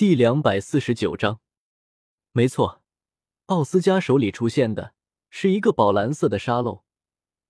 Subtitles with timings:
[0.00, 1.40] 第两百四十九章，
[2.32, 2.80] 没错，
[3.48, 4.94] 奥斯加手里出现的
[5.28, 6.84] 是一个宝蓝色的沙漏，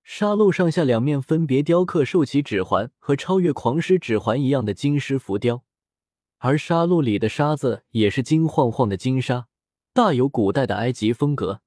[0.02, 5.62] 沙漏上下两面分别雕刻兽骑指环和超越狂狮指环一样的金狮浮雕，
[6.38, 9.46] 而沙漏里的沙子也是金晃晃的金沙，
[9.92, 11.60] 大有古代的埃及风格。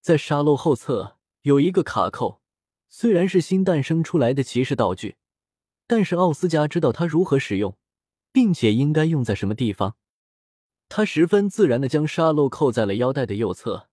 [0.00, 2.40] 在沙漏后侧有一个卡扣，
[2.88, 5.14] 虽然是新诞生出来的骑士道具，
[5.86, 7.76] 但是奥斯加知道它如何使用。
[8.32, 9.96] 并且应该用在什么地方？
[10.88, 13.88] 他十分自然的将沙漏扣在了腰带的右侧，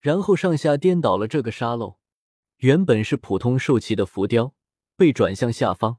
[0.00, 2.00] 然后上下颠倒了这个沙漏。
[2.58, 4.54] 原本是普通兽骑的浮雕
[4.96, 5.98] 被转向下方，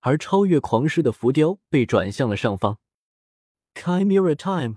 [0.00, 2.78] 而超越狂狮的浮雕被转向了上方。
[3.74, 4.76] Chimera time，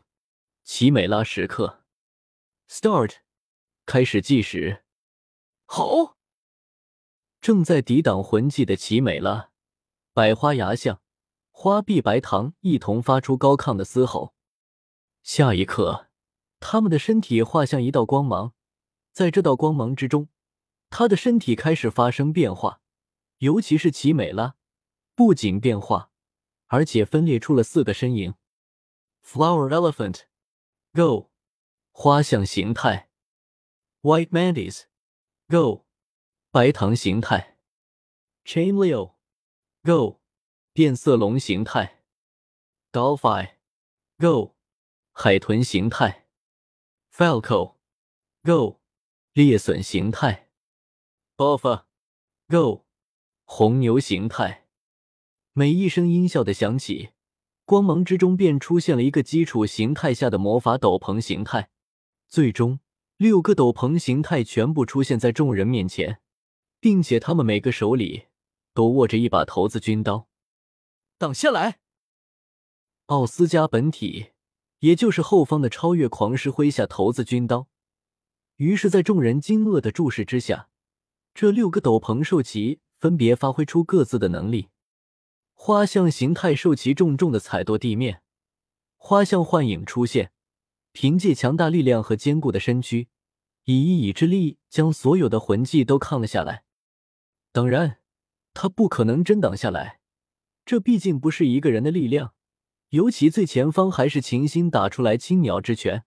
[0.63, 1.83] 奇美拉时刻
[2.69, 3.17] ，Start，
[3.85, 4.83] 开始计时。
[5.65, 6.17] 好，
[7.39, 9.51] 正在抵挡魂技的奇美拉，
[10.13, 11.01] 百花牙象。
[11.57, 14.35] 花臂白糖一同发出高亢的嘶吼，
[15.23, 16.09] 下一刻，
[16.59, 18.53] 他们的身体化像一道光芒，
[19.13, 20.27] 在这道光芒之中，
[20.89, 22.81] 他的身体开始发生变化，
[23.37, 24.57] 尤其是奇美拉，
[25.15, 26.11] 不仅变化，
[26.67, 28.35] 而且分裂出了四个身影。
[29.23, 31.31] ：Flower Elephant，Go，
[31.91, 33.09] 花象形态。
[34.01, 35.85] ；White Mantis，Go，
[36.51, 37.57] 白糖形态。
[38.43, 40.19] ；Chain Leo，Go。
[40.75, 42.01] 变色龙形态
[42.91, 44.55] ，Dolphin，Go，
[45.13, 46.27] 海豚形态
[47.13, 48.81] ，Falco，Go，
[49.31, 50.49] 猎隼形态
[51.37, 52.83] ，Buffa，Go，
[53.45, 54.67] 红牛形态。
[55.53, 57.11] 每一声音效的响起，
[57.63, 61.69] 光芒之中便出现了一个基础形态下的魔法斗篷形态。
[62.27, 62.81] 最终，
[63.15, 66.19] 六个斗篷形态全部出现在众人面前，
[66.81, 68.25] 并且他们每个手里
[68.73, 70.27] 都握着一把骰子军刀。
[71.25, 71.79] 挡下来！
[73.07, 74.33] 奥斯加本体，
[74.81, 77.67] 也就是后方的超越狂狮挥下头子军刀。
[78.57, 80.69] 于是，在众人惊愕的注视之下，
[81.33, 84.69] 这六个斗篷兽骑分别发挥出各自的能力。
[85.55, 88.21] 花象形态兽骑重重的踩跺地面，
[88.95, 90.31] 花象幻影出现，
[90.91, 93.07] 凭借强大力量和坚固的身躯，
[93.63, 96.65] 以一己之力将所有的魂技都抗了下来。
[97.51, 97.97] 当然，
[98.53, 100.01] 他不可能真挡下来。
[100.65, 102.33] 这毕竟不是一个人的力量，
[102.89, 106.05] 尤其最前方还是秦心打出来青鸟之拳，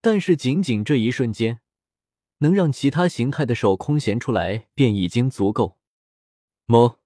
[0.00, 1.60] 但是仅仅这一瞬间，
[2.38, 5.76] 能让其他形态的手空闲出来便已经足够。
[6.64, 6.98] 么，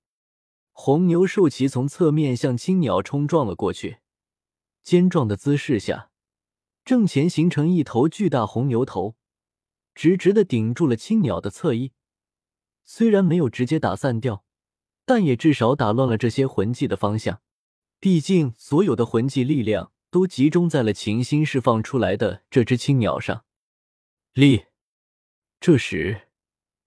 [0.71, 3.99] 红牛兽骑从侧面向青鸟冲撞了过去，
[4.84, 6.10] 尖撞的姿势下，
[6.84, 9.16] 正前形成一头巨大红牛头，
[9.97, 11.91] 直直的顶住了青鸟的侧翼，
[12.84, 14.44] 虽然没有直接打散掉。
[15.06, 17.42] 但也至少打乱了这些魂技的方向，
[18.00, 23.44] 毕竟所有的魂技力量都集中在了秦心释放出来的这只青鸟上。
[24.32, 24.65] 立，
[25.60, 26.28] 这时，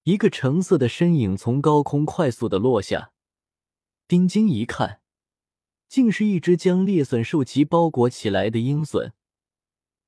[0.03, 3.11] 一个橙色的身影从高空快速的落下，
[4.07, 5.01] 定睛一看，
[5.87, 9.13] 竟是一只将猎隼兽鳍包裹起来的鹰隼。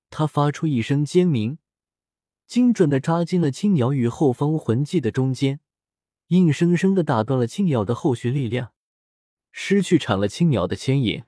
[0.09, 1.59] 他发出一声尖鸣，
[2.47, 5.59] 精准的扎进了青鸟与后方魂技的中间。
[6.29, 8.71] 硬生生的打断了青鸟的后续力量，
[9.51, 11.23] 失去铲了青鸟的牵引，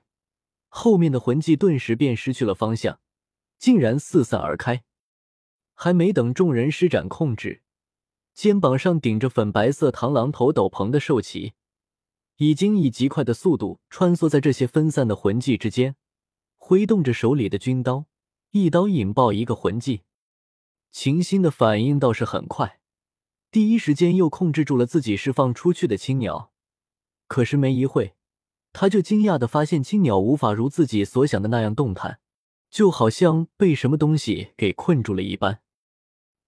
[0.68, 3.00] 后面的魂技顿时便失去了方向，
[3.58, 4.84] 竟然四散而开。
[5.74, 7.62] 还没等众人施展控制，
[8.32, 11.54] 肩膀上顶着粉白色螳螂头斗篷的兽骑，
[12.36, 15.96] 已经以极快的速度穿梭在这些分散的魂技之间，
[16.56, 18.06] 挥动着手里的军刀，
[18.52, 20.02] 一刀引爆一个魂技。
[20.92, 22.81] 秦心的反应倒是很快。
[23.52, 26.52] 第一时间又控制住了自己释放出去的青鸟，
[27.28, 28.14] 可是没一会，
[28.72, 32.18] 他就惊讶的发现青鸟无法如自己所想的那样动弹，
[32.70, 35.60] 就好像被什么东西给困住了一般。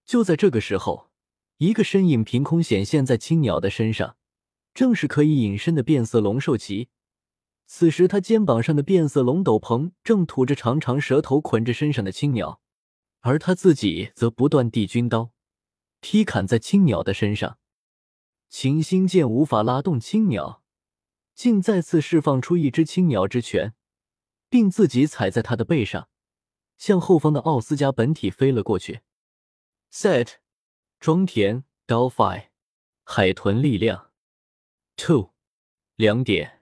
[0.03, 1.11] 就在这个时候，
[1.59, 4.17] 一个身影凭空显现在青鸟的身上，
[4.73, 6.89] 正是可以隐身的变色龙兽骑。
[7.67, 12.59] 此时，他肩膀上的变色龙斗篷正吐着长长舌头捆着身上的青鸟，
[13.21, 15.34] 而他自己则不断递军刀。
[16.07, 17.57] 劈砍在青鸟的身上，
[18.47, 20.61] 秦心剑无法拉动青鸟，
[21.33, 23.73] 竟再次释放出一只青鸟之拳，
[24.47, 26.07] 并自己踩在他的背上，
[26.77, 29.01] 向后方的奥斯加本体飞了过去。
[29.91, 30.33] Set，
[30.99, 32.49] 庄田 Dolphin，
[33.03, 34.11] 海豚力量
[34.95, 35.31] Two，
[35.95, 36.61] 两点。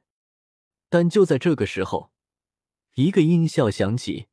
[0.87, 2.13] 但就在这个时候，
[2.93, 4.27] 一个音效响起，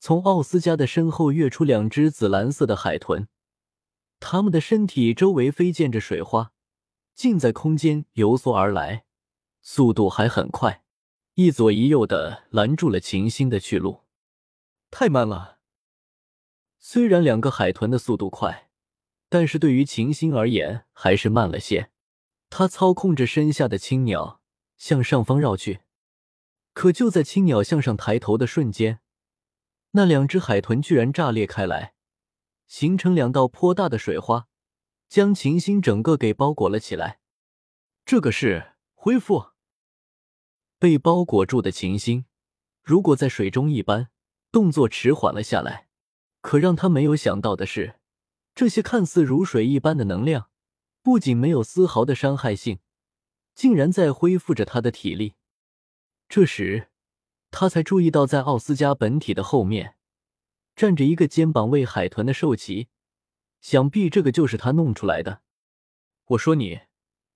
[0.00, 3.28] 从奥斯加的身后跃出两只紫蓝色的海豚。
[4.20, 6.52] 他们的身体周围飞溅着水花，
[7.14, 9.04] 竟在空间游梭而来，
[9.62, 10.82] 速度还很快，
[11.34, 14.04] 一左一右的拦住了秦心的去路。
[14.90, 15.58] 太慢了。
[16.78, 18.70] 虽然两个海豚的速度快，
[19.28, 21.90] 但是对于秦星而言还是慢了些。
[22.50, 24.40] 他操控着身下的青鸟
[24.78, 25.80] 向上方绕去，
[26.72, 29.00] 可就在青鸟向上抬头的瞬间，
[29.90, 31.94] 那两只海豚居然炸裂开来，
[32.68, 34.46] 形成两道颇大的水花，
[35.08, 37.18] 将秦星整个给包裹了起来。
[38.04, 39.48] 这个是恢复。
[40.78, 42.26] 被包裹住的秦星，
[42.84, 44.10] 如果在水中一般，
[44.52, 45.88] 动作迟缓了下来。
[46.40, 47.96] 可让他没有想到的是，
[48.54, 50.50] 这些看似如水一般的能量，
[51.02, 52.78] 不仅没有丝毫的伤害性，
[53.54, 55.34] 竟然在恢复着他的体力。
[56.28, 56.90] 这时，
[57.50, 59.96] 他才注意到，在奥斯加本体的后面，
[60.78, 62.86] 站着一个肩膀为海豚的兽骑，
[63.60, 65.42] 想必这个就是他弄出来的。
[66.26, 66.82] 我说你，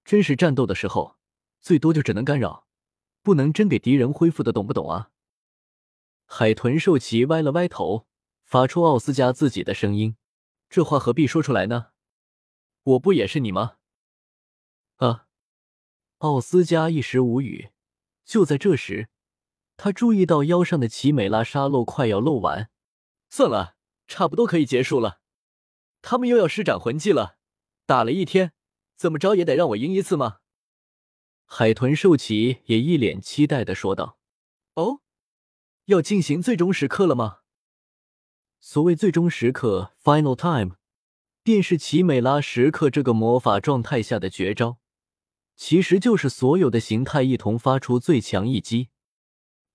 [0.04, 1.16] 真实战斗的时候，
[1.60, 2.68] 最多就只能干扰。
[3.20, 5.10] 不能真给敌人恢复的，懂不懂啊？
[6.24, 8.06] 海豚兽骑歪了歪头，
[8.44, 10.16] 发出奥斯加自己的声音
[10.70, 11.88] ：“这话何必说出来呢？
[12.84, 13.78] 我不也是你吗？”
[14.98, 15.26] 啊！
[16.18, 17.70] 奥斯加一时无语。
[18.24, 19.08] 就在这时，
[19.76, 22.70] 他注意到腰上的奇美拉沙漏快要漏完，
[23.34, 23.76] 算了，
[24.06, 25.22] 差不多可以结束了。
[26.02, 27.38] 他们又要施展魂技了，
[27.86, 28.52] 打了一天，
[28.94, 30.40] 怎么着也得让我赢一次吗？
[31.46, 34.18] 海豚兽奇也一脸期待的说道
[34.76, 35.00] ：“哦，
[35.86, 37.38] 要进行最终时刻了吗？
[38.60, 40.76] 所谓最终时刻 （Final Time），
[41.42, 44.76] 便是奇美拉时刻这个魔法状态下的绝招，
[45.56, 48.90] 其实就是所有的形态一同发出最强一击。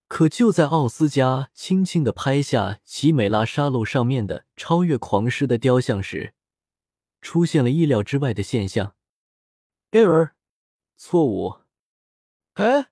[0.08, 6.34] 可就在奥斯加轻轻的拍下奇美拉沙漏上面的超越狂狮的雕像时，
[7.22, 8.96] 出现了意料之外的现象
[9.92, 10.32] ：error，
[10.96, 11.58] 错误。”
[12.56, 12.90] 哎，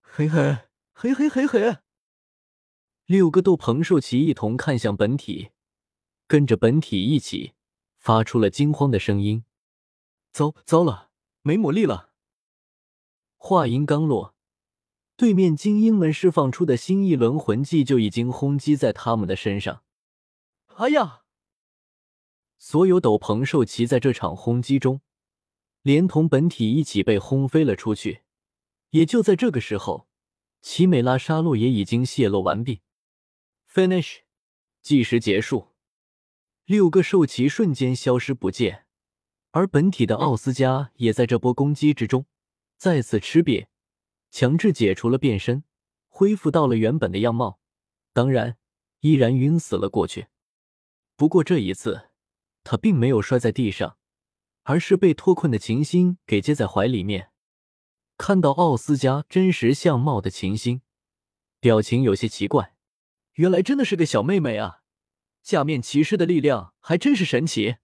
[0.00, 0.58] 嘿嘿
[0.92, 1.78] 嘿嘿嘿嘿！
[3.06, 5.50] 六个斗篷兽旗一同看向本体，
[6.26, 7.52] 跟着本体一起
[7.98, 9.44] 发出了惊慌的声音
[10.32, 11.10] ：“糟糟了，
[11.42, 12.10] 没魔力了！”
[13.36, 14.34] 话音刚落，
[15.20, 19.82] 对面精英们释放出的新一轮魂技就已经轰击在他们的身上。
[20.76, 21.24] 哎呀！
[22.56, 25.02] 所有斗篷兽骑在这场轰击中，
[25.82, 28.22] 连同本体一起被轰飞了出去。
[28.92, 30.08] 也就在这个时候，
[30.62, 32.80] 奇美拉沙漏也已经泄露完毕。
[33.70, 34.20] Finish，
[34.80, 35.74] 计时结束。
[36.64, 38.86] 六个兽骑瞬间消失不见，
[39.50, 42.24] 而本体的奥斯加也在这波攻击之中
[42.78, 43.66] 再次吃瘪，
[44.30, 45.64] 强制解除了变身，
[46.08, 47.60] 恢复到了原本的样貌。
[48.12, 48.56] 当然，
[49.00, 50.26] 依然晕死了过去。
[51.16, 52.08] 不过这一次，
[52.64, 53.96] 他并没有摔在地上，
[54.62, 57.30] 而是被脱困的秦心给接在怀里面。
[58.18, 60.82] 看到奥斯加真实相貌的秦星，
[61.58, 62.74] 表情有些奇怪。
[63.34, 64.82] 原来真的是个小妹妹啊！
[65.42, 67.76] 假面骑士的力量还真是神奇。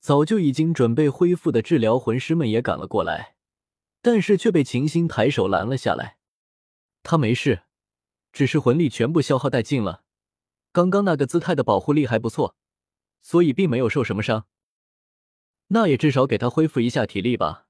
[0.00, 3.35] 早就已经准备恢复的治疗魂师们也赶了过来，
[4.06, 6.18] 但是却被秦星抬手拦了下来。
[7.02, 7.64] 他没事，
[8.32, 10.04] 只是魂力全部消耗殆尽了。
[10.70, 12.54] 刚刚那个姿态的保护力还不错，
[13.20, 14.46] 所以并没有受什么伤。
[15.66, 17.66] 那也至少给他恢复一下体力吧。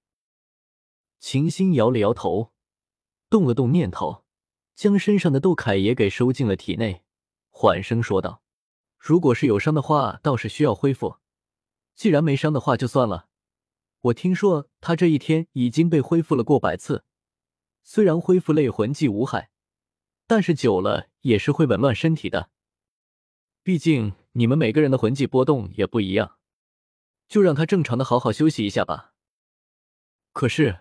[1.21, 2.53] 秦星摇了摇头，
[3.31, 4.27] 动了动念头，
[4.75, 7.03] 将身上的斗铠也给收进了体内，
[7.49, 8.43] 缓声说道
[9.01, 11.19] ：“如果是有伤的话，倒是需要恢复；
[11.95, 13.29] 既然没伤的话，就算了。
[14.07, 17.05] 我听说他这一天已经被恢复了过百次，
[17.83, 19.51] 虽然恢复类魂技无害，
[20.27, 22.51] 但是久了也是会紊乱身体的。
[23.63, 26.39] 毕竟你们每个人的魂技波动也不一样，
[27.27, 29.15] 就让他正常的好好休息一下吧。
[30.33, 30.81] 可是。”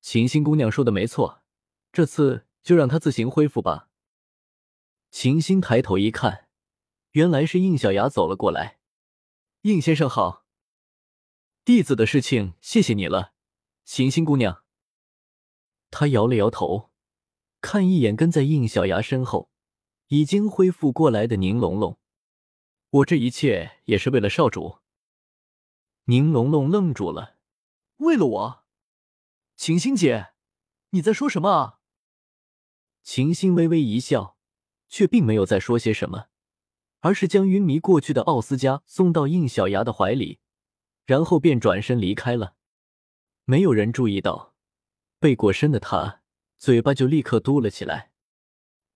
[0.00, 1.42] 秦心姑娘说的没错，
[1.90, 3.88] 这次就让她自行恢复吧。
[5.10, 6.48] 秦心抬头一看，
[7.12, 8.80] 原来是应小牙走了过来。
[9.62, 10.43] 应先生好，
[11.64, 13.32] 弟子的事情谢谢你了，
[13.86, 14.64] 秦心姑娘。
[15.90, 16.90] 他摇了摇头，
[17.62, 19.50] 看一眼跟在应小牙身后
[20.08, 21.98] 已经恢复过来的宁龙龙，
[22.90, 24.80] 我这一切也是为了少主。
[26.04, 27.38] 宁龙龙愣住了，
[27.96, 28.64] 为了我。
[29.56, 30.34] 晴心姐，
[30.90, 31.78] 你在说什么啊？
[33.02, 34.36] 秦心微微一笑，
[34.90, 36.26] 却并没有再说些什么，
[37.00, 40.40] 而是将晕迷过去的奥斯加送到应小牙的怀里，
[41.06, 42.54] 然后便转身离开了。
[43.44, 44.54] 没有人注意到，
[45.18, 46.22] 背过身的他
[46.58, 48.10] 嘴巴就立刻嘟了起来。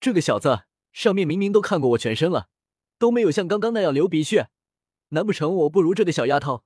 [0.01, 2.49] 这个小子上面明明都看过我全身了，
[2.99, 4.49] 都没有像刚刚那样流鼻血，
[5.09, 6.65] 难不成我不如这个小丫头？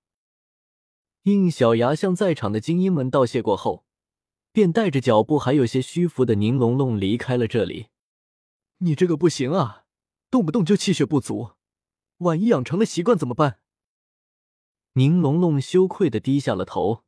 [1.23, 3.85] 应小牙向在场的精英们道谢过后，
[4.53, 7.87] 便带着脚步还有些虚浮的宁龙龙离开了这里。
[8.79, 9.85] 你这个不行啊，
[10.31, 11.53] 动不动就气血不足，
[12.19, 13.61] 万一养成了习惯怎么办？
[14.95, 17.05] 宁龙龙羞愧的低下了头，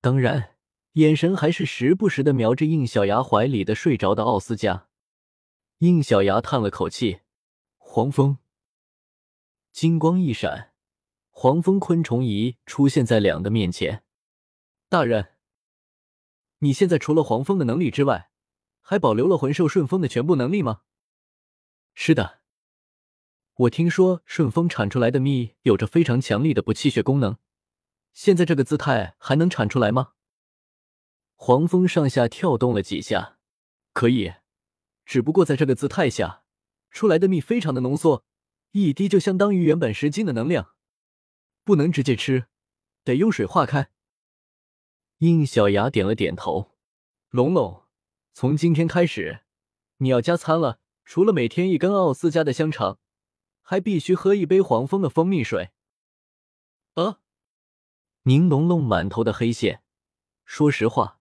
[0.00, 0.56] 当然，
[0.94, 4.88] 眼神还是时不时的瞄着应小牙怀里的睡着的奥斯加。
[5.78, 7.20] 应小牙叹了口气，
[7.78, 8.38] 黄蜂，
[9.70, 10.72] 金光一闪，
[11.30, 14.02] 黄蜂昆虫仪出现在两个面前。
[14.88, 15.34] 大人，
[16.58, 18.30] 你现在除了黄蜂的能力之外，
[18.80, 20.82] 还保留了魂兽顺风的全部能力吗？
[21.94, 22.41] 是的，
[23.56, 27.36] 我听说顺风产出来的蜜有着非常强力的补气血功能，
[28.14, 30.12] 现在这个姿态还能产出来吗？
[31.34, 33.38] 黄蜂上下跳动了几下，
[33.92, 34.32] 可以，
[35.04, 36.44] 只不过在这个姿态下
[36.90, 38.24] 出来的蜜非常的浓缩，
[38.70, 40.70] 一滴就相当于原本十斤的能量，
[41.62, 42.46] 不能直接吃，
[43.04, 43.90] 得用水化开。
[45.18, 46.72] 应小牙点了点头，
[47.28, 47.82] 龙龙，
[48.32, 49.40] 从今天开始，
[49.98, 50.78] 你要加餐了。
[51.04, 53.00] 除了每天一根奥斯加的香肠，
[53.72, 55.70] 还必须喝一杯黄蜂的蜂蜜水。
[56.92, 57.18] 呃，
[58.24, 59.82] 宁龙龙满头的黑线。
[60.44, 61.18] 说实话，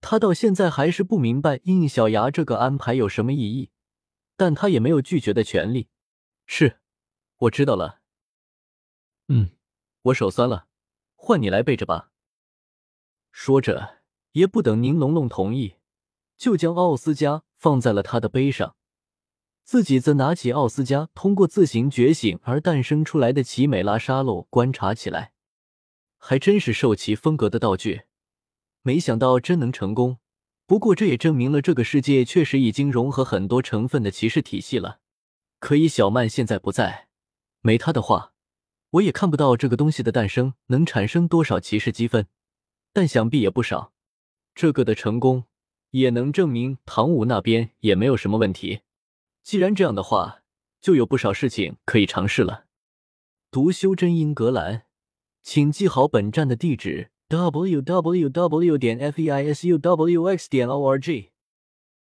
[0.00, 3.72] 他到现在还是不明白应小牙这个安排有什么意义，
[4.36, 5.88] 但他也没有拒绝的权利。
[6.46, 6.78] 是，
[7.38, 8.02] 我知道了。
[9.26, 9.50] 嗯，
[10.02, 10.68] 我手酸了，
[11.16, 12.12] 换你来背着吧。
[13.32, 15.74] 说着，也不等宁龙龙同意，
[16.36, 18.76] 就将奥斯加放在了他的背上。
[19.64, 25.32] 自己则拿起奥斯加通过自行觉醒而诞生出来的奇美拉沙漏观察起来，
[26.18, 28.02] 还真是兽骑风格的道具，
[28.82, 30.18] 没想到真能成功。
[30.66, 35.00] 不过这也证明了这个世界确实已经融合很多成分的骑士体系了。
[35.60, 37.08] 可以小曼现在不在，
[37.62, 38.32] 没他的话，
[38.90, 42.26] 我也看不到这个东西的诞生能产生多少骑士积分，
[42.92, 43.92] 但想必也不少。
[44.54, 45.44] 这个的成功
[45.90, 48.80] 也能证明唐武那边也没有什么问题。
[49.44, 50.38] 既然这样的话，
[50.80, 52.64] 就有不少事情可以尝试了。
[53.50, 54.84] 读修真英格兰，
[55.42, 58.78] 请记好本站的地址：w w w.
[58.78, 60.48] 点 f e i s u w x.
[60.48, 61.33] 点 o r g。